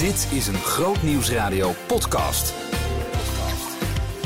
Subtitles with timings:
[0.00, 2.54] Dit is een Groot Nieuwsradio podcast.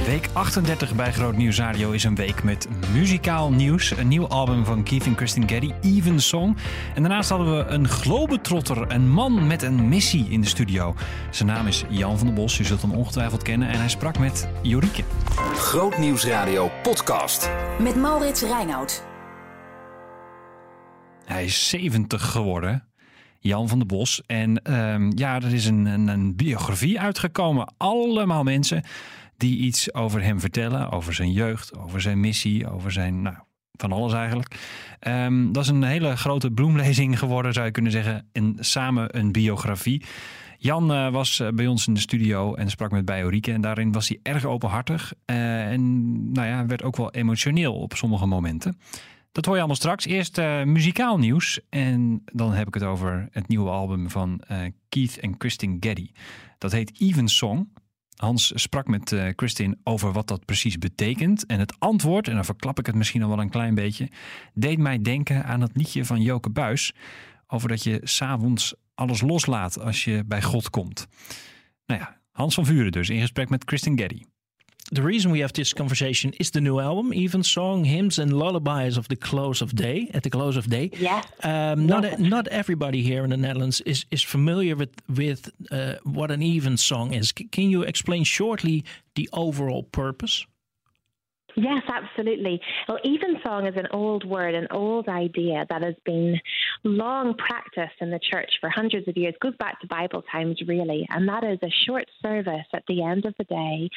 [0.07, 3.91] Week 38 bij Groot Nieuws Radio is een week met muzikaal nieuws.
[3.91, 6.57] Een nieuw album van Keith en Kristen Geddy, Even Song.
[6.95, 10.95] En daarnaast hadden we een globetrotter, een man met een missie in de studio.
[11.30, 13.68] Zijn naam is Jan van der Bos, u zult hem ongetwijfeld kennen.
[13.68, 15.02] En hij sprak met Jorike.
[15.54, 17.50] Groot Nieuwsradio podcast.
[17.79, 19.04] Met Maurits Reinoud.
[21.25, 22.88] Hij is 70 geworden.
[23.49, 24.23] Jan van der Bos.
[24.27, 27.73] En ehm, ja, er is een, een, een biografie uitgekomen.
[27.77, 28.83] Allemaal mensen
[29.37, 30.91] die iets over hem vertellen.
[30.91, 33.23] Over zijn jeugd, over zijn missie, over zijn...
[33.23, 33.37] Nou,
[33.73, 34.55] van alles eigenlijk.
[34.99, 38.29] Ehm, dat is een hele grote bloemlezing geworden, zou je kunnen zeggen.
[38.33, 40.05] En samen een biografie.
[40.59, 43.52] Jan eh, was eh, bij ons in de studio en sprak met Biorieke.
[43.52, 45.13] En daarin was hij erg openhartig.
[45.24, 45.83] eh, en
[46.33, 48.79] nou ja, werd ook wel emotioneel op sommige momenten.
[49.34, 50.05] Dat hoor je allemaal straks.
[50.05, 51.61] Eerst eh, muzikaal nieuws.
[51.69, 56.10] En dan heb ik het over het nieuwe album van eh, Keith en Kristin Geddy.
[56.59, 57.73] Dat heet Even Song.
[58.16, 61.46] Hans sprak met eh Kristin over wat dat precies betekent.
[61.46, 64.08] En het antwoord, en dan verklap ik het misschien al wel een klein beetje,
[64.52, 66.92] deed mij denken aan het liedje van Joke Buis.
[67.46, 71.06] Over dat je s'avonds alles loslaat als je bij God komt.
[71.86, 74.22] Nou ja, Hans van Vuren dus in gesprek met Kristin Geddy.
[74.92, 78.96] The reason we have this conversation is the new album, even song, hymns, and lullabies
[78.96, 80.10] of the close of day.
[80.14, 81.24] At the close of day, Yes.
[81.42, 86.30] um, not not everybody here in the Netherlands is is familiar with with uh, what
[86.30, 87.32] an even song is.
[87.38, 90.46] C- can you explain shortly the overall purpose?
[91.56, 92.60] Yes, absolutely.
[92.88, 96.41] Well, evensong is an old word, an old idea that has been
[96.83, 99.34] long practiced in the church for hundreds of years.
[99.34, 101.06] It goes back to Bible times, really.
[101.11, 103.88] And that is a short service at the end of the day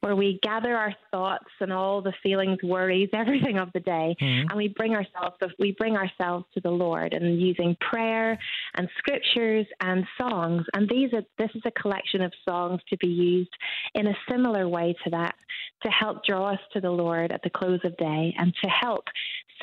[0.00, 4.48] where we gather our thoughts and all the feelings, worries, everything of the day, mm-hmm.
[4.48, 8.38] and we bring ourselves we bring ourselves to the Lord and using prayer
[8.74, 10.64] and scriptures and songs.
[10.74, 13.50] And these are this is a collection of songs to be used
[13.94, 15.34] in a similar way to that
[15.82, 19.04] to help draw us to the Lord at the close of day and to help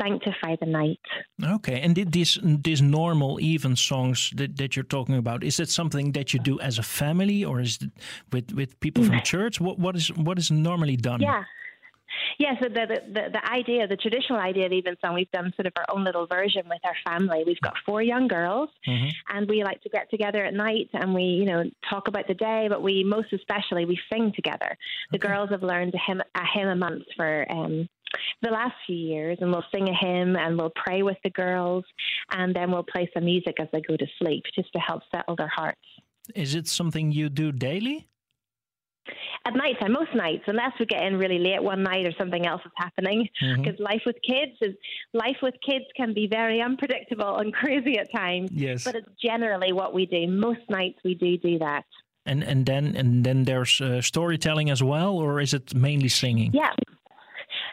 [0.02, 1.00] sanctify the night.
[1.44, 5.70] Okay, and did this this normal even songs that, that you're talking about is it
[5.70, 7.92] something that you do as a family or is it
[8.32, 9.24] with with people from mm.
[9.24, 9.62] church?
[9.62, 11.22] What what is what is normally done?
[11.22, 11.44] Yeah.
[12.40, 15.74] Yeah, so the, the the idea, the traditional idea of Evensong, we've done sort of
[15.76, 17.44] our own little version with our family.
[17.46, 18.70] We've got four young girls,
[19.30, 22.34] and we like to get together at night and we, you know, talk about the
[22.34, 22.68] day.
[22.70, 24.78] But we most especially we sing together.
[25.12, 27.88] The girls have learned a hymn a hymn a month for um,
[28.42, 31.86] the last few years, and we'll sing a hymn and we'll pray with the girls,
[32.32, 35.36] and then we'll play some music as they go to sleep, just to help settle
[35.36, 35.80] their hearts.
[36.36, 38.08] Is it something you do daily?
[39.46, 42.46] At night time, most nights, unless we get in really late one night or something
[42.46, 43.28] else is happening.
[43.58, 44.76] Because life with kids is
[45.14, 48.50] life with kids can be very unpredictable and crazy at times.
[48.54, 48.84] Yes.
[48.84, 50.28] But it's generally what we do.
[50.28, 51.84] Most nights we do do that.
[52.26, 56.52] And and then and then there's uh, storytelling as well, or is it mainly singing?
[56.54, 56.72] Yeah.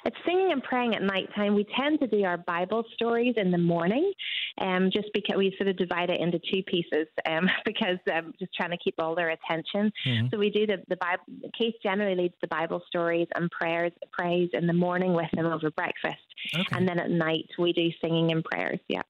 [0.05, 1.55] It's singing and praying at nighttime.
[1.55, 4.13] We tend to do our Bible stories in the morning,
[4.61, 8.55] um, just because we sort of divide it into two pieces, um, because um, just
[8.55, 9.93] trying to keep all their attention.
[10.31, 11.25] So we do the the Bible.
[11.57, 15.71] Keith generally leads the Bible stories and prayers, prays in the morning with them over
[15.71, 16.19] breakfast,
[16.55, 16.77] Okay.
[16.77, 18.81] and then at night we do singing and prayers.
[18.89, 19.03] Yeah.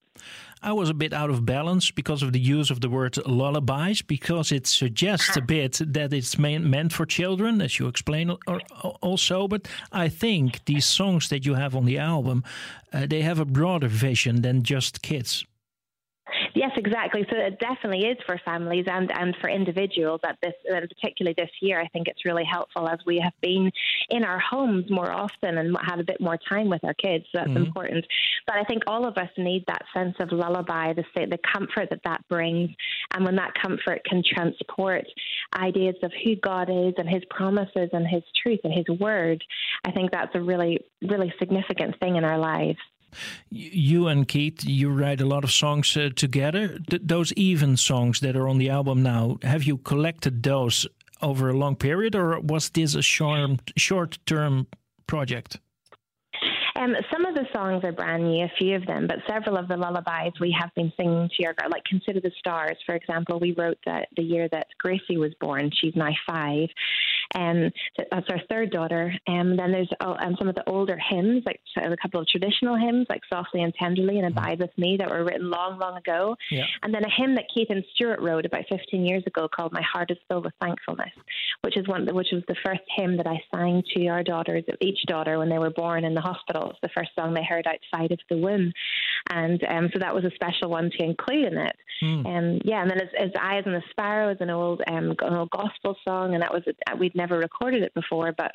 [0.63, 4.03] I was a bit out of balance because of the use of the word lullabies,
[4.03, 8.99] because it suggests a bit that it's meant for children, as you explain al- al-
[9.01, 9.49] also.
[9.49, 12.45] But I think these songs that you have on the album,
[12.93, 15.47] uh, they have a broader vision than just kids.
[16.55, 17.27] Yes, exactly.
[17.31, 21.51] So it definitely is for families and, and for individuals at this, and particularly this
[21.61, 21.81] year.
[21.81, 23.71] I think it's really helpful as we have been
[24.09, 27.25] in our homes more often and had a bit more time with our kids.
[27.33, 27.65] So that's mm-hmm.
[27.65, 28.05] important.
[28.47, 32.01] But I think all of us need that sense of lullaby, the the comfort that
[32.05, 32.71] that brings,
[33.15, 35.05] and when that comfort can transport
[35.57, 39.43] ideas of who God is and His promises and His truth and His word.
[39.85, 42.79] I think that's a really really significant thing in our lives.
[43.51, 46.79] You and Keith, you write a lot of songs uh, together.
[46.89, 50.87] Th- those even songs that are on the album now, have you collected those
[51.23, 54.67] over a long period, or was this a short short term
[55.07, 55.59] project?
[56.77, 59.69] Um, some of the songs are brand new, a few of them, but several of
[59.69, 63.39] the lullabies we have been singing to your girl, like Consider the Stars, for example.
[63.39, 65.71] We wrote that the year that Gracie was born.
[65.79, 66.69] She's now five.
[67.35, 69.13] And so that's our third daughter.
[69.27, 72.77] And then there's uh, um, some of the older hymns, like a couple of traditional
[72.77, 76.37] hymns, like "Softly and Tenderly" and "Abide with Me," that were written long, long ago.
[76.51, 76.65] Yeah.
[76.83, 79.83] And then a hymn that Keith and Stuart wrote about 15 years ago called "My
[79.83, 81.13] Heart Is Filled with Thankfulness,"
[81.63, 85.01] which is one which was the first hymn that I sang to our daughters, each
[85.07, 86.71] daughter, when they were born in the hospital.
[86.71, 88.73] It's the first song they heard outside of the womb,
[89.31, 91.77] and um, so that was a special one to include in it.
[92.01, 92.27] Hmm.
[92.27, 95.35] Um, yeah, and then as, as Eyes on the Sparrow is an old, um, an
[95.35, 96.63] old gospel song, and that was
[96.99, 98.53] we'd never recorded it before, but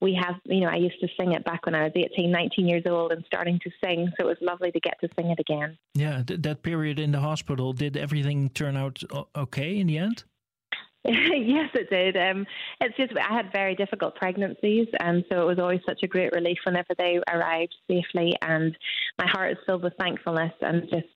[0.00, 2.68] we have, you know, I used to sing it back when I was 18, 19
[2.68, 5.40] years old and starting to sing, so it was lovely to get to sing it
[5.40, 5.78] again.
[5.94, 9.02] Yeah, th- that period in the hospital, did everything turn out
[9.36, 10.24] okay in the end?
[11.04, 12.16] yes, it did.
[12.16, 12.46] Um,
[12.80, 16.32] it's just I had very difficult pregnancies, and so it was always such a great
[16.32, 18.32] relief whenever they arrived safely.
[18.40, 18.74] And
[19.18, 21.08] my heart is filled with thankfulness, and just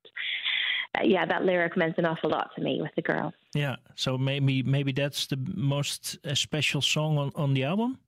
[1.05, 3.35] yeah, that lyric meant an awful lot to me with the girls.
[3.55, 7.99] Yeah, so maybe maybe that's the most uh, special song on, on the album.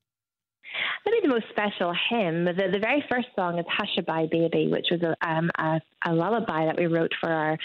[1.05, 2.45] Maybe the most special hymn.
[2.45, 6.67] The, the very first song is "Hushabye Baby," which was a, um, a, a lullaby
[6.67, 7.59] that we wrote for our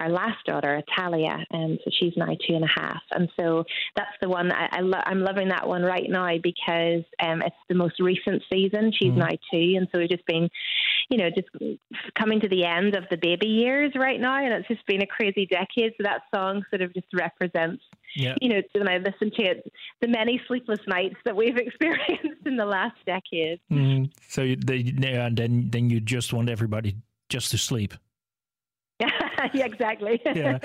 [0.00, 3.02] our last daughter, Talia, and so she's now two and a half.
[3.10, 3.64] And so
[3.96, 7.56] that's the one I, I lo- I'm loving that one right now because um, it's
[7.68, 8.92] the most recent season.
[8.92, 9.16] She's Mhm.
[9.16, 10.48] now two, and so we've just been,
[11.12, 11.48] you know, just
[12.18, 15.06] coming to the end of the baby years right now, and it's just been a
[15.06, 15.92] crazy decade.
[15.98, 17.82] So that song sort of just represents
[18.16, 18.34] Yeah.
[18.40, 22.56] you know, when I listen to it, the many sleepless nights that we've experienced in
[22.56, 23.60] the last decade.
[23.70, 26.96] Mm, so they, yeah, then then you just want everybody
[27.28, 27.92] just to sleep.
[29.00, 30.20] yeah, exactly.
[30.34, 30.58] Yeah.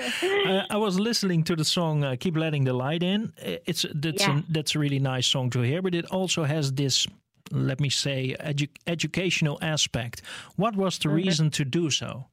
[0.46, 3.32] uh, I was listening to the song uh, "Keep Letting the Light In."
[3.70, 4.38] It's that's Yeah.
[4.38, 7.06] a, that's a really nice song to hear, but it also has this,
[7.50, 10.22] let me say, edu- educational aspect.
[10.56, 11.14] What was the Mhm.
[11.14, 12.26] reason to do so?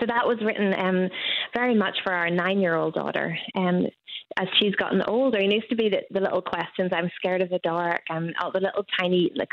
[0.00, 1.08] So that was written um,
[1.54, 3.36] very much for our nine-year-old daughter.
[3.54, 3.90] And
[4.38, 6.90] as she's gotten older, it used to be the, the little questions.
[6.94, 8.00] I'm scared of the dark.
[8.08, 9.50] I'm all the little tiny like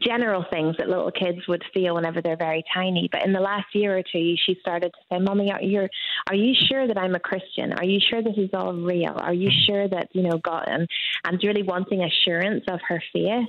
[0.00, 3.08] general things that little kids would feel whenever they're very tiny.
[3.10, 5.88] But in the last year or two, she started to say, "Mommy, are you
[6.28, 7.72] are you sure that I'm a Christian?
[7.72, 9.14] Are you sure this is all real?
[9.16, 9.72] Are you mm-hmm.
[9.72, 10.88] sure that you know God?" Um, and
[11.34, 13.48] and really wanting assurance of her faith,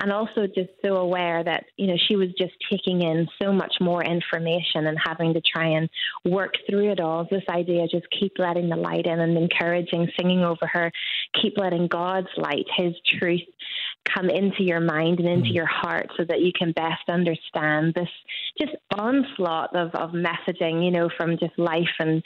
[0.00, 3.74] and also just so aware that you know she was just taking in so much
[3.80, 5.88] more information and having to try and
[6.24, 7.26] work through it all.
[7.30, 10.90] This idea, just keep letting the light in and encouraging, singing over her,
[11.40, 13.42] keep letting God's light, His truth,
[14.12, 15.54] come into your mind and into mm.
[15.54, 18.08] your heart so that you can best understand this
[18.58, 22.22] just onslaught of, of messaging, you know, from just life and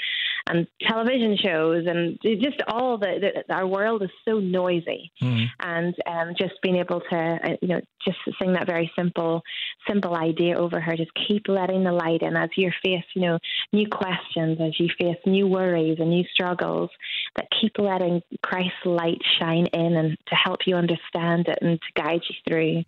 [0.48, 5.46] and television shows and just all the, the our world is so noisy Mhm.
[5.60, 9.42] and um, just being able to uh, you know just sing that very simple
[9.86, 13.38] simple idea over her just keep letting the light in as you face you know
[13.72, 16.90] new questions as you face new worries and new struggles
[17.36, 22.02] that keep letting Christ's light shine in and to help you understand it and to
[22.02, 22.84] guide you through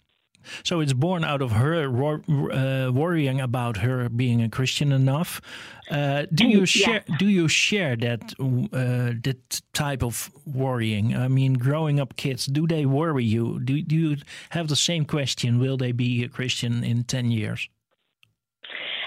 [0.62, 5.40] So it's born out of her uh, worrying about her being a Christian enough.
[5.90, 6.64] Uh, do you Yeah.
[6.64, 7.04] share?
[7.19, 11.16] Do you share that uh, that type of worrying?
[11.16, 13.58] I mean, growing up kids, do they worry you?
[13.60, 14.16] Do do you
[14.50, 15.58] have the same question?
[15.58, 17.69] Will they be a Christian in ten years?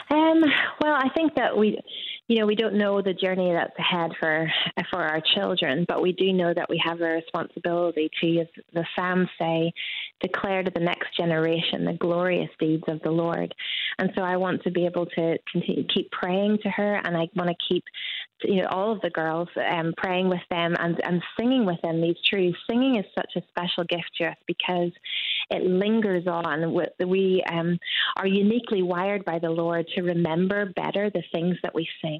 [0.10, 0.44] Um,
[0.82, 1.80] well, I think that we,
[2.28, 4.50] you know, we don't know the journey that's ahead for
[4.90, 8.86] for our children, but we do know that we have a responsibility to, as the
[8.96, 9.74] Psalms say,
[10.22, 13.54] declare to the next generation the glorious deeds of the Lord.
[14.00, 17.28] And so I want to be able to continue keep praying to her, and I
[17.36, 17.84] want to keep,
[18.44, 22.02] you know, all of the girls um, praying with them and and singing with them
[22.02, 22.58] these truths.
[22.70, 24.92] Singing is such a special gift to us because
[25.50, 26.74] it lingers on.
[27.06, 27.78] We um,
[28.16, 32.13] are uniquely wired by the Lord to remember better the things that we sing.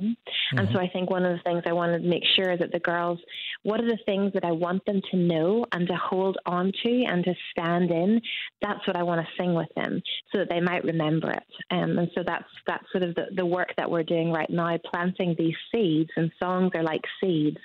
[0.58, 2.72] And so I think one of the things I want to make sure is that
[2.72, 3.20] the girls,
[3.64, 7.04] what are the things that I want them to know and to hold on to
[7.06, 8.22] and to stand in?
[8.62, 10.02] That's what I want to sing with them
[10.32, 11.44] so that they might remember it.
[11.72, 14.78] Um, and so that's that's sort of the, the work that we're doing right now,
[14.92, 16.10] planting these seeds.
[16.16, 17.58] And songs are like seeds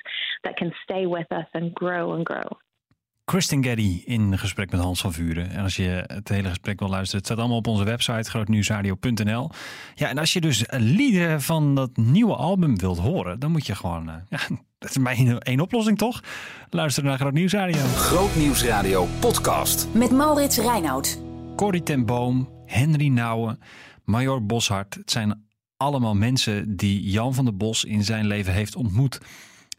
[0.45, 2.49] that can stay with us and grow and grow.
[3.29, 5.51] Kristen Geddy in gesprek met Hans van Vuren.
[5.51, 9.51] En als je het hele gesprek wil luisteren, het staat allemaal op onze website grootnieuwsradio.nl.
[9.95, 13.75] Ja, en als je dus liederen van dat nieuwe album wilt horen, dan moet je
[13.75, 14.39] gewoon, eh, ja,
[14.79, 16.23] dat is mijn één oplossing toch?
[16.71, 17.81] Luister naar Groot Nieuwsradio.
[17.95, 19.89] Grootnieuwsradio podcast.
[19.93, 21.21] Met Maurits Reinoud.
[21.57, 23.59] Corrie ten Boom, Henry Nouwen,
[24.05, 24.95] Major Boshart.
[24.95, 29.21] Het zijn allemaal mensen die Jan van der Bos in zijn leven heeft ontmoet.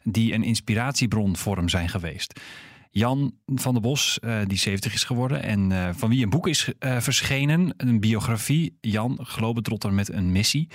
[0.03, 2.39] Die een inspiratiebron voor hem zijn geweest.
[2.91, 6.47] Jan van der Bos, eh, die 70 is geworden en eh, van wie een boek
[6.47, 7.73] is eh, verschenen.
[7.77, 10.67] Een biografie, Jan, globetrotter met een missie.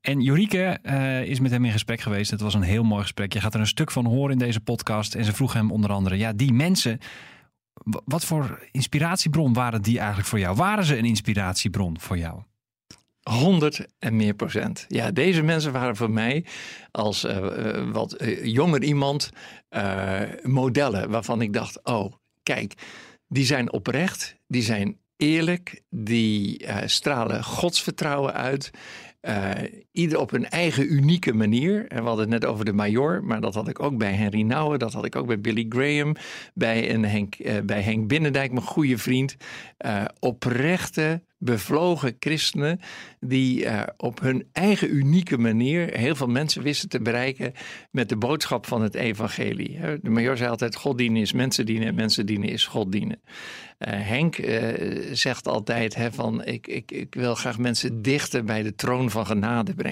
[0.00, 0.78] En Jorike
[1.26, 2.30] is met hem in gesprek geweest.
[2.30, 3.32] Het was een heel mooi gesprek.
[3.32, 5.14] Je gaat er een stuk van horen in deze podcast.
[5.14, 6.98] En ze vroeg hem onder andere, ja, die mensen,
[8.04, 10.56] wat voor inspiratiebron waren die eigenlijk voor jou?
[10.56, 12.42] Waren ze een inspiratiebron voor jou?
[13.30, 14.84] 100 en meer procent.
[14.88, 16.44] Ja, deze mensen waren voor mij
[16.90, 19.30] als eh, eh, wat eh, jonger iemand
[20.42, 22.74] modellen waarvan ik dacht: oh, kijk,
[23.28, 28.70] die zijn oprecht, die zijn eerlijk, die stralen godsvertrouwen uit.
[29.96, 31.86] Ieder op hun eigen unieke manier.
[31.88, 34.42] En we hadden het net over de Major, maar dat had ik ook bij Henry
[34.42, 36.16] Nouwen, dat had ik ook bij Billy Graham,
[36.54, 39.36] bij, een Henk, eh, bij Henk Binnendijk, mijn goede vriend.
[39.76, 42.80] Eh, oprechte, bevlogen christenen
[43.20, 47.52] die eh, op hun eigen unieke manier heel veel mensen wisten te bereiken
[47.90, 49.78] met de boodschap van het evangelie.
[50.02, 53.20] De major zei altijd, God dienen is mensen dienen en mensen dienen is God dienen.
[53.78, 54.36] Henk
[55.12, 59.26] zegt altijd hè, van ik, ik, ik wil graag mensen dichter bij de troon van
[59.26, 59.85] genade brengen.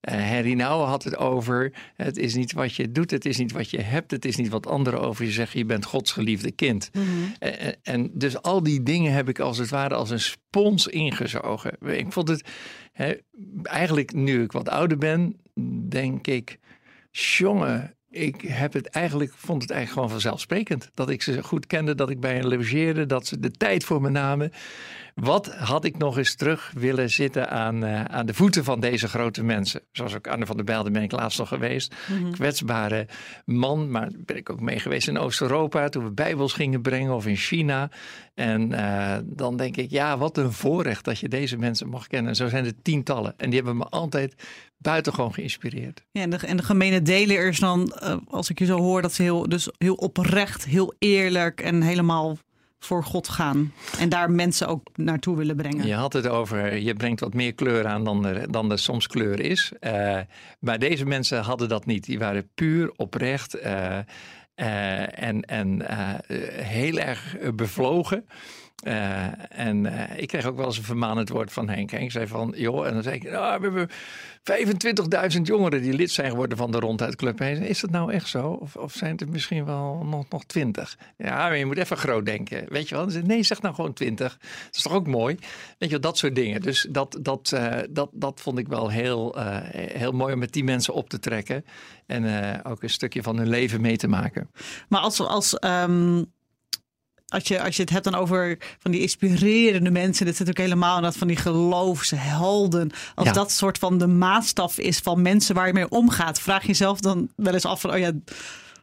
[0.00, 3.52] Eh Henry Nouwen had het over het is niet wat je doet, het is niet
[3.52, 6.50] wat je hebt, het is niet wat anderen over je zeggen, je bent Gods geliefde
[6.50, 6.90] kind.
[7.38, 10.86] Eh, eh, en dus al die dingen heb ik als het ware als een spons
[10.86, 11.76] ingezogen.
[11.80, 12.48] Ik vond het
[12.92, 13.14] hè,
[13.62, 15.40] eigenlijk nu ik wat ouder ben,
[15.88, 16.58] denk ik,
[17.10, 20.90] jongen, ik heb het eigenlijk, vond het eigenlijk gewoon vanzelfsprekend.
[20.94, 24.00] Dat ik ze goed kende, dat ik bij hen logeerde, dat ze de tijd voor
[24.00, 24.52] me namen.
[25.20, 29.08] Wat had ik nog eens terug willen zitten aan, eh, aan de voeten van deze
[29.08, 29.80] grote mensen?
[29.92, 31.94] Zoals ook Anne van der Bijl, daar ben ik laatst nog geweest.
[32.30, 33.06] Kwetsbare
[33.44, 37.26] man, maar ben ik ook mee geweest in Oost-Europa toen we Bijbels gingen brengen of
[37.26, 37.90] in China.
[38.34, 42.30] En eh, dan denk ik, ja, wat een voorrecht dat je deze mensen mag kennen.
[42.30, 43.34] En zo zijn er tientallen.
[43.36, 44.34] En die hebben me altijd
[44.76, 46.04] buitengewoon geïnspireerd.
[46.10, 49.02] Ja, en, de, en de gemene deler is dan, eh, als ik je zo hoor,
[49.02, 52.36] dat ze heel, dus heel oprecht, heel eerlijk en helemaal
[52.78, 53.72] voor God gaan.
[53.98, 55.86] En daar mensen ook naartoe willen brengen.
[55.86, 59.06] Je had het over, je brengt wat meer kleur aan dan er, dan er soms
[59.06, 59.72] kleur is.
[59.80, 60.18] Eh,
[60.60, 62.04] maar deze mensen hadden dat niet.
[62.04, 63.98] Die waren puur oprecht eh,
[64.54, 65.82] eh, en, en
[66.62, 68.26] heel erg bevlogen.
[68.78, 69.26] Eh,
[69.60, 71.90] en eh, ik kreeg ook wel eens een vermanend woord van Henk.
[71.90, 73.88] Henk zei van, joh, en dan zei ik, nou, we hebben
[75.36, 77.38] 25.000 jongeren die lid zijn geworden van de Ronduit Club.
[77.38, 78.48] Hij zei, Is dat nou echt zo?
[78.48, 80.98] Of, of zijn het misschien wel nog, nog 20?
[81.16, 82.64] Ja, maar je moet even groot denken.
[82.68, 83.06] Weet je wel?
[83.06, 84.38] Nee, zeg nou gewoon 20.
[84.38, 85.34] Dat is toch ook mooi?
[85.78, 86.60] Weet je wel, dat soort dingen.
[86.60, 89.36] Dus dat, dat, eh, dat, dat vond ik wel heel,
[89.72, 91.64] heel mooi om met die mensen op te trekken.
[92.06, 94.50] En ook een stukje van hun leven mee te maken.
[94.88, 96.22] Maar als, als, ehm,
[97.28, 100.58] als, je, als je het hebt dan over van die inspirerende mensen, dit zit ook
[100.58, 102.90] helemaal in dat van die geloofshelden.
[103.14, 103.32] Als Ja.
[103.32, 107.00] dat soort van de maatstaf is van mensen waar je mee omgaat, vraag je jezelf
[107.00, 108.10] dan wel eens af van, oh ja,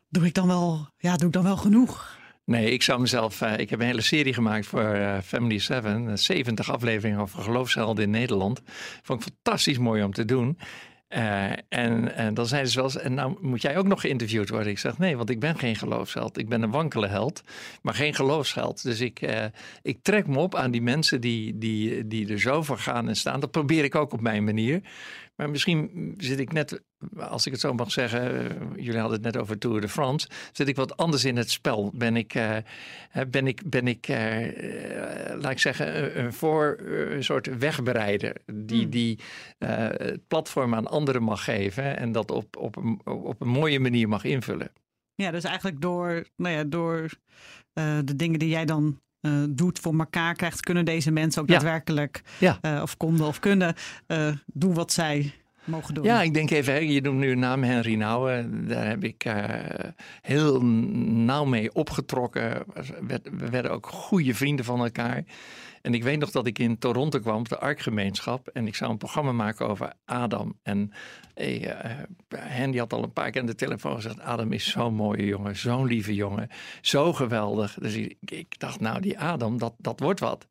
[0.09, 2.13] doe ik dan wel, ja, doe ik dan wel genoeg?
[2.45, 3.41] Nee, ik zou mezelf.
[3.41, 6.09] eh, ik heb een hele serie gemaakt voor eh, Family 7.
[6.09, 8.61] eh, 70 afleveringen over geloofshelden in Nederland.
[9.01, 10.57] Vond ik fantastisch mooi om te doen.
[11.07, 14.49] Eh, en, en dan zeiden ze wel eens, en nou moet jij ook nog geïnterviewd
[14.49, 14.71] worden.
[14.71, 16.37] Ik zeg nee, want ik ben geen geloofsheld.
[16.37, 17.43] Ik ben een wankele held,
[17.81, 18.83] maar geen geloofsheld.
[18.83, 19.45] Dus ik, eh,
[19.81, 23.15] ik trek me op aan die mensen die, die, die er zo voor gaan en
[23.15, 23.39] staan.
[23.39, 24.81] Dat probeer ik ook op mijn manier.
[25.35, 26.81] Maar misschien zit ik net,
[27.17, 30.27] als ik het zo mag zeggen, eh, jullie hadden het net over Tour de France,
[30.51, 31.91] zit ik wat anders in het spel.
[31.93, 32.57] Ben ik, eh,
[33.27, 34.07] ben ik, ben ik
[35.39, 36.77] laat ik zeggen, een- voor
[37.11, 39.19] een soort wegbereider die, die
[39.57, 43.79] eh, het platform aan anderen mag geven en dat op, op, een, op een mooie
[43.79, 44.71] manier mag invullen.
[45.15, 47.09] Ja, dus eigenlijk door, nou ja, door
[47.73, 51.47] eh, de dingen die jij dan eh, doet voor elkaar krijgt, kunnen deze mensen ook
[51.47, 51.53] Ja.
[51.53, 52.57] daadwerkelijk, Ja.
[52.61, 53.75] eh, of konden of kunnen,
[54.45, 56.03] doen wat zij mogen doen.
[56.03, 58.67] Ja, ik denk even, je noemt nu de naam Henry Nouwen.
[58.67, 59.25] Daar heb ik
[60.21, 62.63] heel nauw mee opgetrokken.
[63.37, 65.23] We werden ook goede vrienden van elkaar.
[65.85, 68.47] En ik weet nog dat ik in Toronto kwam op de Arkgemeenschap.
[68.47, 70.57] En ik zou een programma maken over Adam.
[70.63, 70.91] En
[71.33, 71.97] eh, eh,
[72.35, 74.19] Henry had al een paar keer aan de telefoon gezegd...
[74.19, 76.49] Adam is zo'n mooie jongen, zo'n lieve jongen.
[76.81, 77.77] Zo geweldig.
[77.79, 80.47] Dus ik, ik dacht, nou die Adam, dat, dat wordt wat.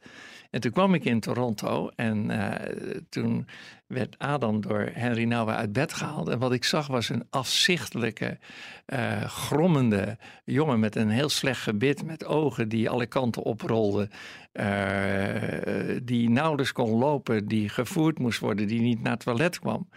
[0.55, 3.47] En toen kwam ik in Toronto en eh, toen
[3.87, 6.29] werd Adam door Henry Nouwen uit bed gehaald.
[6.29, 8.39] En wat ik zag was een afzichtelijke,
[8.87, 14.11] eh, grommende jongen met een heel slecht gebit, met ogen die alle kanten oprolden,
[14.53, 19.89] eh, die nauwelijks kon lopen, die gevoerd moest worden, die niet naar het toilet kwam.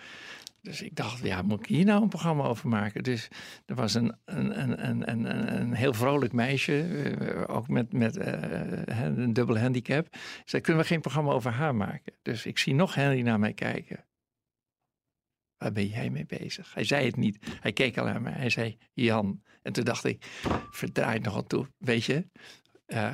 [0.68, 3.04] Dus ik dacht, ja, moet ik hier nou een programma over maken?
[3.04, 3.28] Dus
[3.66, 9.02] er was een, een, een, een, een, heel vrolijk meisje, eh, ook met, met eh,
[9.02, 10.16] een dubbel handicap.
[10.46, 12.14] Zei, kunnen we geen programma over haar maken?
[12.22, 14.06] Dus ik zie nog Henry naar mij kijken.
[15.58, 16.74] Waar ben jij mee bezig?
[16.74, 17.38] Hij zei het niet.
[17.60, 18.34] Hij keek al naar mij.
[18.34, 19.42] Hij zei, Jan.
[19.62, 20.26] En toen dacht ik,
[20.72, 21.68] verdraai nog aan toe.
[21.78, 22.28] Weet je,
[22.88, 23.12] eh,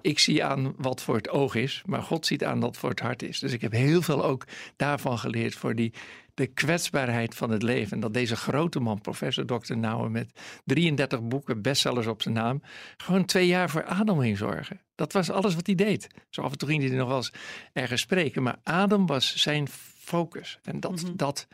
[0.00, 3.00] ik zie aan wat voor het oog is, maar God ziet aan wat voor het
[3.00, 3.38] hart is.
[3.38, 4.46] Dus ik heb heel veel ook
[4.76, 5.92] daarvan geleerd voor die,
[6.34, 7.92] de kwetsbaarheid van het leven.
[7.92, 9.76] En dat deze grote man, professor Dr.
[9.76, 12.62] Nouwen, met 33 boeken, bestsellers op zijn naam,
[12.96, 14.80] gewoon twee jaar voor Adam ging zorgen.
[14.94, 16.06] Dat was alles wat hij deed.
[16.30, 17.32] Zo af en toe ging hij nog wel eens
[17.72, 20.58] ergens spreken, maar Adam was zijn focus.
[20.62, 21.16] En dat, Mhm.
[21.16, 21.46] dat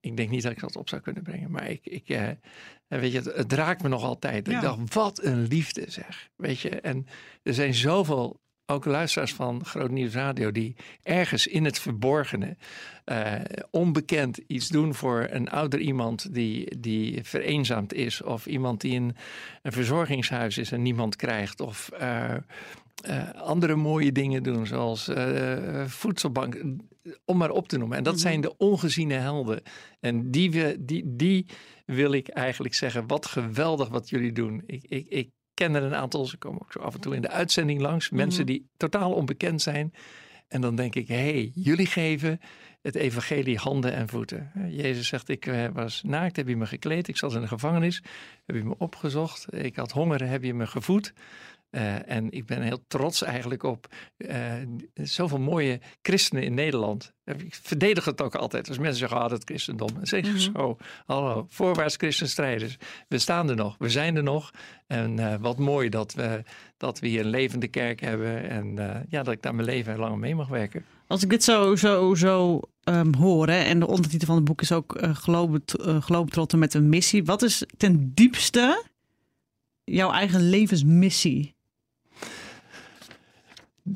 [0.00, 2.28] ik denk niet dat ik dat op zou kunnen brengen, maar ik, ik eh,
[2.88, 4.46] weet je, het, het raakt me nog altijd.
[4.46, 4.54] Ja.
[4.56, 6.30] Ik dacht, wat een liefde zeg.
[6.36, 7.06] Weet je, en
[7.42, 8.40] er zijn zoveel,
[8.72, 12.56] ook luisteraars van Groot Nieuws Radio, die ergens in het verborgene,
[13.04, 13.34] eh,
[13.70, 19.16] onbekend iets doen voor een ouder iemand die, die vereenzaamd is, of iemand die in
[19.62, 22.40] een verzorgingshuis is en niemand krijgt, of eh, eh,
[23.34, 25.10] andere mooie dingen doen, zoals
[25.86, 26.62] voedselbank,
[27.24, 27.96] om maar op te noemen.
[27.96, 28.22] En dat Mhm.
[28.22, 29.62] zijn de ongeziene helden.
[30.00, 31.46] En die, we, die, die
[31.86, 34.62] wil ik eigenlijk zeggen, wat geweldig wat jullie doen.
[34.66, 37.22] Ik, ik, ik ken er een aantal, ze komen ook zo af en toe in
[37.22, 38.10] de uitzending langs.
[38.10, 38.52] Mensen Mhm.
[38.52, 39.92] die totaal onbekend zijn.
[40.48, 42.40] En dan denk ik, hé, hey, jullie geven
[42.82, 44.50] het evangelie handen en voeten.
[44.68, 47.08] Jezus zegt, ik eh, was naakt, heb je me gekleed.
[47.08, 48.02] Ik zat in de gevangenis,
[48.46, 49.46] heb je me opgezocht.
[49.54, 51.12] Ik had honger, heb je me gevoed.
[51.72, 53.86] Eh, en ik ben heel trots eigenlijk op
[54.16, 54.52] eh,
[54.94, 57.12] zoveel mooie christenen in Nederland.
[57.24, 58.68] Ik verdedig het ook altijd.
[58.68, 59.94] Als mensen zeggen, ah, dat christendom.
[59.94, 60.38] Dan zeg ik Mhm.
[60.38, 60.76] zo,
[61.06, 62.76] hallo, voorwaarts christenstrijders.
[63.08, 64.50] We staan er nog, we zijn er nog.
[64.86, 66.42] En eh, wat mooi dat we,
[66.76, 68.48] dat we hier een levende kerk hebben.
[68.50, 70.84] En eh, ja, dat ik daar mijn leven lang mee mag werken.
[71.06, 74.60] Als ik dit zo, zo, zo ehm, hoor, hè, en de ondertitel van het boek
[74.60, 75.00] is ook
[76.00, 77.24] Globetrotten met een missie.
[77.24, 78.84] Wat is ten diepste
[79.84, 81.51] jouw eigen levensmissie?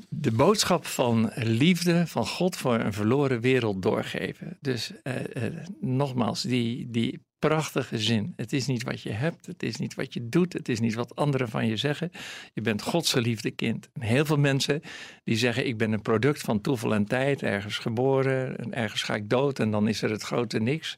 [0.09, 4.59] De boodschap van liefde van God voor een verloren wereld doorgeven.
[4.61, 8.33] Dus uh, uh, nogmaals, die, die prachtige zin.
[8.37, 10.95] Het is niet wat je hebt, het is niet wat je doet, het is niet
[10.95, 12.11] wat anderen van je zeggen.
[12.55, 13.89] Je bent Gods geliefde kind.
[13.99, 14.83] Heel veel mensen
[15.25, 19.15] die zeggen: Ik ben een product van toeval en tijd, ergens geboren, en ergens ga
[19.15, 20.97] ik dood en dan is er het grote niks.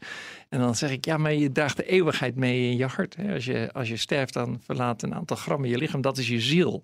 [0.49, 3.17] En dan zeg ik: Ja, maar je draagt de eeuwigheid mee in je hart.
[3.33, 6.01] Als je, als je sterft, dan verlaat een aantal grammen je lichaam.
[6.01, 6.83] Dat is je ziel.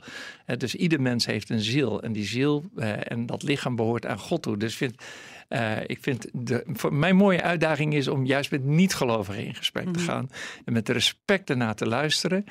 [0.56, 2.02] Dus ieder mens heeft een ziel.
[2.02, 2.64] En die ziel
[3.08, 4.56] en dat lichaam behoort aan God toe.
[4.56, 5.02] Dus vind.
[5.48, 9.92] Uh, ik vind de, voor mijn mooie uitdaging is om juist met niet-gelovigen in gesprek
[9.92, 10.30] te gaan.
[10.64, 12.44] En met respect ernaar te luisteren.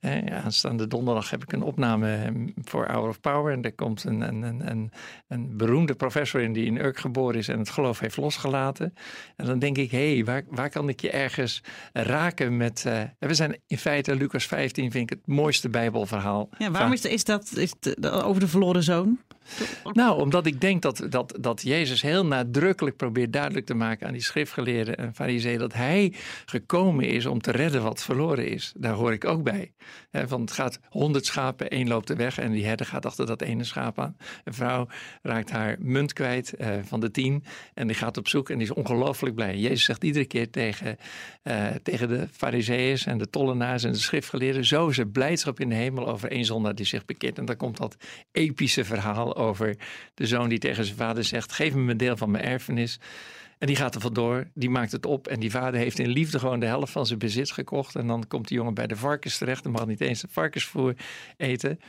[0.00, 2.32] Uh, ja, aanstaande donderdag heb ik een opname
[2.64, 3.52] voor Hour of Power.
[3.52, 4.92] En er komt een, een, een,
[5.28, 8.94] een, beroemde professor in die in Urk geboren is en het geloof heeft losgelaten.
[9.36, 11.62] En dan denk ik, hé, hey, waar, waar kan ik je ergens
[11.92, 12.84] raken met...
[12.86, 16.48] Uh, we zijn in feite, Lucas 15 vind ik het mooiste bijbelverhaal.
[16.58, 19.18] Ja, waarom is, is dat is het over de verloren zoon?
[19.92, 24.12] Nou, omdat ik denk dat, dat, dat Jezus heel nadrukkelijk probeert duidelijk te maken aan
[24.12, 26.14] die schriftgeleerden en fariseeën dat hij
[26.46, 28.72] gekomen is om te redden wat verloren is.
[28.76, 29.72] Daar hoor ik ook bij.
[30.12, 33.42] Van het gaat honderd schapen, één loopt de weg en die herder gaat achter dat
[33.42, 34.16] ene schaap aan.
[34.44, 34.86] Een vrouw
[35.22, 38.66] raakt haar munt kwijt uh, van de tien en die gaat op zoek en die
[38.66, 39.56] is ongelooflijk blij.
[39.56, 40.96] Jezus zegt iedere keer tegen,
[41.42, 45.68] uh, tegen de fariseeërs en de tollenaars en de schriftgeleerden, zo is er blijdschap in
[45.68, 47.38] de hemel over één zondaar die zich bekeert.
[47.38, 47.96] En dan komt dat
[48.32, 49.76] epische verhaal over
[50.14, 52.98] de zoon die tegen zijn vader zegt: Geef me een deel van mijn erfenis.
[53.58, 55.26] En die gaat er vandoor, die maakt het op.
[55.26, 57.94] En die vader heeft in liefde gewoon de helft van zijn bezit gekocht.
[57.94, 60.94] En dan komt die jongen bij de varkens terecht en mag niet eens de varkensvoer
[61.36, 61.80] eten.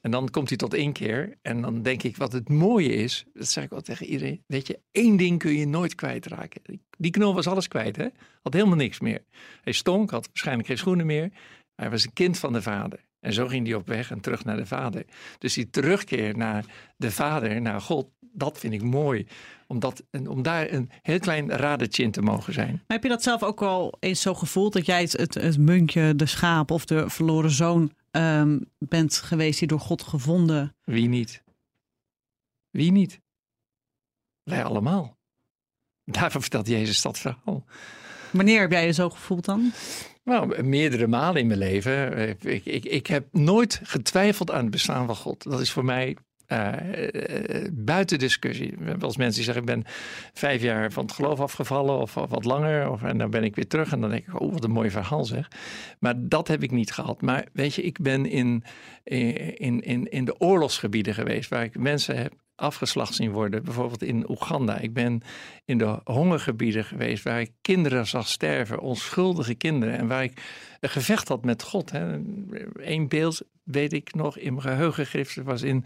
[0.00, 1.38] En dan komt hij tot inkeer.
[1.42, 4.42] En dan denk ik, wat het mooie is, dat zeg ik wel tegen iedereen.
[4.46, 6.80] Weet je, één ding kun je nooit kwijtraken.
[6.98, 8.06] Die knul was alles kwijt, hè?
[8.42, 9.24] Had helemaal niks meer.
[9.62, 11.32] Hij stonk, had waarschijnlijk geen schoenen meer.
[11.74, 13.00] Hij was een kind van de vader.
[13.22, 15.04] En zo ging hij op weg en terug naar de vader.
[15.38, 16.64] Dus die terugkeer naar
[16.96, 19.26] de vader, naar God, dat vind ik mooi.
[19.66, 22.70] Om, dat, om daar een heel klein radertje in te mogen zijn.
[22.70, 24.72] Maar heb je dat zelf ook al eens zo gevoeld?
[24.72, 29.58] Dat jij het, het, het muntje, de schaap of de verloren zoon um, bent geweest
[29.58, 30.76] die door God gevonden?
[30.84, 31.42] Wie niet?
[32.70, 33.20] Wie niet?
[34.42, 35.16] Wij allemaal.
[36.04, 37.64] Daarvoor vertelt Jezus dat verhaal.
[38.32, 39.72] Wanneer heb jij je zo gevoeld dan?
[40.24, 42.18] Nou, meerdere malen in mijn leven.
[42.28, 45.42] Ik, ik, ik heb nooit getwijfeld aan het bestaan van God.
[45.42, 46.16] Dat is voor mij
[46.48, 46.72] uh,
[47.12, 48.74] uh, buiten discussie.
[49.00, 49.84] Als mensen die zeggen, ik ben
[50.32, 52.90] vijf jaar van het geloof afgevallen of, of wat langer.
[52.90, 54.90] Of, en dan ben ik weer terug en dan denk ik, oh wat een mooi
[54.90, 55.50] verhaal zeg.
[55.98, 57.22] Maar dat heb ik niet gehad.
[57.22, 58.64] Maar weet je, ik ben in,
[59.04, 63.64] in, in, in de oorlogsgebieden geweest waar ik mensen heb afgeslacht zien worden.
[63.64, 64.78] Bijvoorbeeld in Oeganda.
[64.78, 65.22] Ik ben
[65.64, 69.98] in de hongergebieden geweest waar ik kinderen zag sterven, onschuldige kinderen.
[69.98, 70.42] En waar ik
[70.80, 71.90] een gevecht had met God.
[72.74, 75.36] Eén beeld weet ik nog in mijn geheugengrift.
[75.36, 75.84] was in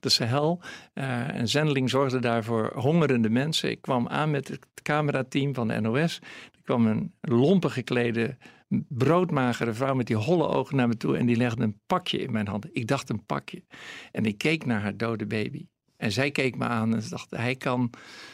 [0.00, 0.60] de Sahel.
[0.94, 3.70] Uh, een zendeling zorgde daar voor hongerende mensen.
[3.70, 6.18] Ik kwam aan met het camerateam van de NOS.
[6.52, 8.36] Er kwam een lompe geklede
[8.88, 12.32] broodmagere vrouw met die holle ogen naar me toe en die legde een pakje in
[12.32, 12.68] mijn hand.
[12.72, 13.62] Ik dacht een pakje.
[14.12, 15.66] En ik keek naar haar dode baby.
[15.96, 17.90] En zij keek me aan en ze dacht, hij kan,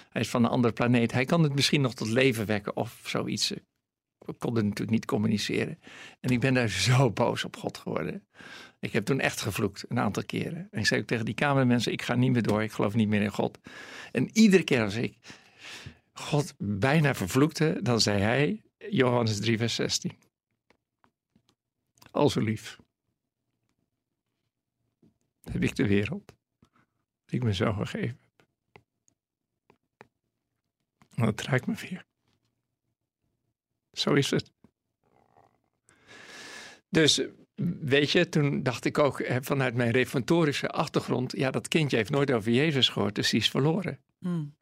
[0.09, 3.01] hij is van een andere planeet, hij kan het misschien nog tot leven wekken of
[3.05, 3.53] zoiets.
[4.19, 5.79] We konden natuurlijk niet communiceren.
[6.21, 8.27] En ik ben daar zo boos op God geworden.
[8.81, 10.69] Ik heb toen echt gevloekt, een aantal keren.
[10.71, 13.09] En ik zei ook tegen die kamermensen, ik ga niet meer door, ik geloof niet
[13.09, 13.59] meer in God.
[14.13, 15.17] En iedere keer als ik
[16.13, 20.13] God bijna vervloekte, dan zei hij, Johannes 3 vers 16.
[22.11, 22.79] Al zo lief
[25.51, 26.33] heb ik de wereld
[27.33, 28.47] ik me zo gegeven heb.
[31.15, 32.05] En dat raakt me weer.
[33.93, 34.53] Zo is het.
[36.89, 37.21] Dus
[37.81, 42.33] weet je, toen dacht ik ook vanuit mijn reformatorische achtergrond, ja, dat kindje heeft nooit
[42.33, 44.01] over Jezus gehoord, dus die is verloren.
[44.19, 44.55] Hmm.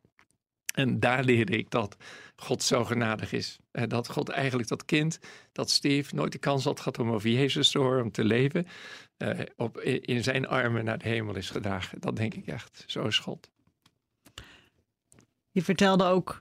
[0.80, 1.96] En daar leerde ik dat
[2.36, 3.58] God zo genadig is.
[3.70, 5.18] En dat God eigenlijk dat kind,
[5.52, 8.66] dat Steve, nooit de kans had gehad om over Jezus te horen, om te leven,
[9.16, 12.00] eh, op, in zijn armen naar de hemel is gedragen.
[12.00, 12.84] Dat denk ik echt.
[12.86, 13.50] Zo is God.
[15.50, 16.40] Je vertelde ook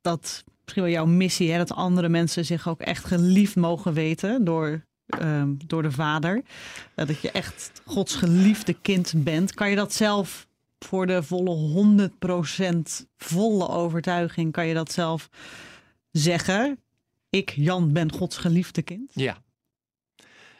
[0.00, 4.44] dat misschien wel jouw missie, hè, dat andere mensen zich ook echt geliefd mogen weten
[4.44, 6.42] door, ehm, door de Vader.
[6.94, 9.54] Eh, dat je echt Gods geliefde kind bent.
[9.54, 10.48] Kan je dat zelf
[10.84, 12.08] voor de volle
[13.04, 15.28] 100% volle overtuiging, kan je dat zelf
[16.10, 16.80] zeggen?
[17.30, 19.10] Ik, Jan, ben Gods geliefde kind?
[19.14, 19.42] Ja.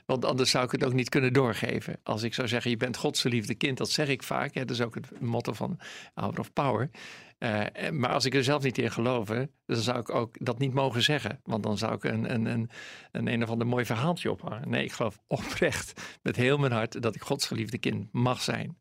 [0.06, 2.00] Want anders zou ik het ook niet kunnen doorgeven.
[2.02, 4.54] Als ik zou zeggen, je bent Gods geliefde kind, dat zeg ik vaak.
[4.54, 5.80] Hè, dat is ook het motto van
[6.14, 6.90] Hour of Power.
[7.38, 10.74] Uh, maar als ik er zelf niet in geloof, dan zou ik ook dat niet
[10.74, 11.40] mogen zeggen.
[11.42, 12.70] Want dan zou ik een, een, een,
[13.12, 14.70] een, een of ander mooi verhaaltje ophangen.
[14.70, 18.80] Nee, ik geloof oprecht met heel mijn hart dat ik Gods geliefde kind mag zijn.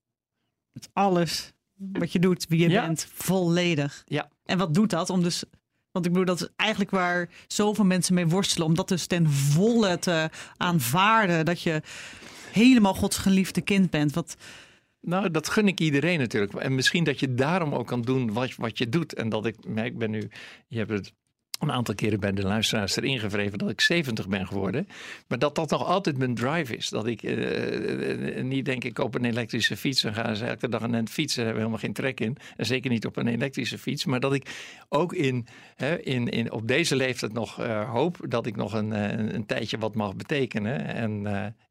[0.71, 2.86] Met alles wat je doet, wie je Ja.
[2.86, 4.03] bent, volledig.
[4.05, 4.29] Ja.
[4.45, 5.10] En wat doet dat?
[5.10, 5.43] Om dus,
[5.91, 8.67] want ik bedoel, dat is eigenlijk waar zoveel mensen mee worstelen.
[8.67, 11.45] Om dat dus ten volle te aanvaarden.
[11.45, 11.82] Dat je
[12.51, 14.13] helemaal Gods geliefde kind bent.
[14.13, 14.36] Wat,
[15.01, 16.53] Nou, dat gun ik iedereen natuurlijk.
[16.53, 19.13] En misschien dat je daarom ook kan doen wat, wat je doet.
[19.13, 20.29] En dat ik, ik ben nu,
[20.67, 21.13] je hebt het
[21.60, 24.88] een aantal keren bij de luisteraars erin gevreven dat ik 70 ben geworden.
[25.28, 26.89] Maar dat dat nog altijd mijn drive is.
[26.89, 31.10] Dat ik eh, niet denk ik op een elektrische fiets en ga elke dag het
[31.10, 31.43] fietsen.
[31.43, 32.38] Daar hebben helemaal geen trek in.
[32.58, 34.06] En zeker niet op een elektrische fiets.
[34.06, 34.50] Maar dat ik
[34.89, 38.93] ook in, hè, in, in, op deze leeftijd nog eh, hoop dat ik nog een,
[38.93, 40.86] eh, een, een tijdje wat mag betekenen.
[40.86, 41.22] En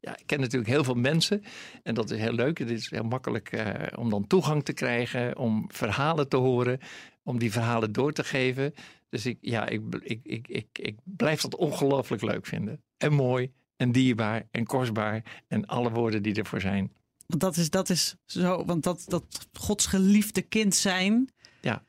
[0.01, 1.43] ja, ik ken natuurlijk heel veel mensen.
[1.83, 2.57] En dat is heel leuk.
[2.57, 3.63] Het is heel makkelijk
[3.95, 6.79] om dan toegang te krijgen, om verhalen te horen,
[7.23, 8.73] om die verhalen door te geven.
[9.09, 12.83] Dus ik, ja, ik, ik, ik, ik, ik blijf dat ongelooflijk leuk vinden.
[12.97, 15.43] En mooi, en dierbaar, en kostbaar.
[15.47, 16.91] En alle woorden die ervoor zijn.
[17.27, 21.29] want dat is, dat is zo, want dat, dat Gods geliefde kind zijn.
[21.61, 21.83] Ja.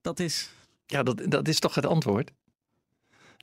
[0.00, 0.50] Dat is,
[0.86, 2.30] Ja, dat, dat is toch het antwoord.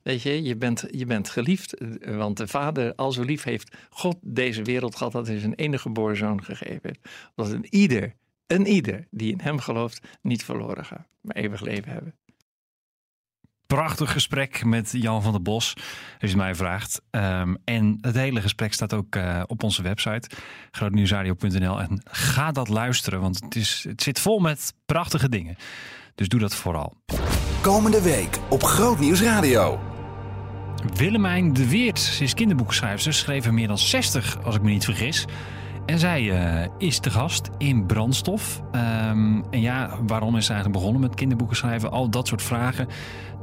[0.03, 4.17] Weet je, je bent, je bent geliefd, want de Vader al zo lief heeft God
[4.21, 7.07] deze wereld gehad dat hij zijn enige geboren zoon gegeven heeft.
[7.35, 8.15] Dat een ieder,
[8.47, 12.15] een ieder die in hem gelooft, niet verloren gaat, maar eeuwig leven hebben.
[13.71, 15.73] Prachtig gesprek met Jan van der Bos,
[16.21, 17.01] als je mij vraagt.
[17.09, 20.29] Ehm, en het hele gesprek staat ook eh, op onze website,
[20.71, 21.81] grootnieuwsradio.nl.
[21.81, 25.55] En ga dat luisteren, want het, is, het zit vol met prachtige dingen.
[26.15, 26.97] Dus doe dat vooral.
[27.61, 29.79] Komende week op Grootnieuws Radio.
[30.93, 34.85] Willemijn de Weert, ze is kinderboekenschrijfster, schreef er meer dan 60, als ik me niet
[34.85, 35.25] vergis.
[35.85, 38.61] En zij eh, is te gast in Brandstof.
[38.71, 41.91] Ehm, en ja, waarom is ze eigenlijk begonnen met kinderboeken schrijven?
[41.91, 42.87] Al dat soort vragen.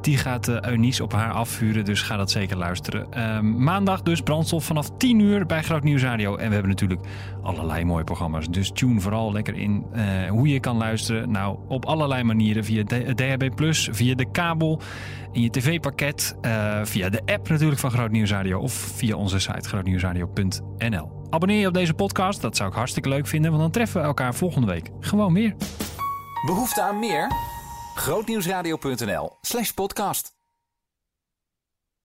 [0.00, 3.12] Die gaat uh, Eunice op haar afvuren, dus ga dat zeker luisteren.
[3.12, 6.37] Ehm, maandag dus Brandstof vanaf 10 uur bij Groot Nieuws Radio.
[6.37, 7.00] En we hebben natuurlijk
[7.42, 8.48] allerlei mooie programma's.
[8.48, 11.30] Dus tune vooral lekker in eh, hoe je kan luisteren.
[11.30, 12.64] Nou, op allerlei manieren.
[12.64, 12.84] Via
[13.14, 13.48] DHB+,
[13.90, 14.80] via de kabel,
[15.32, 16.37] in je tv-pakket.
[16.40, 18.61] eh, via de app natuurlijk van Groot Nieuws Radio.
[18.61, 21.26] Of via onze site grootnieuwsradio.nl.
[21.30, 23.50] Abonneer je op deze podcast, dat zou ik hartstikke leuk vinden.
[23.50, 25.54] Want dan treffen we elkaar volgende week gewoon weer.
[26.46, 27.58] Behoefte aan meer?
[27.98, 30.38] Grootnieuwsradio.nl slash podcast.